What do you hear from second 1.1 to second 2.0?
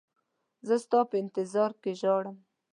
انتظار کې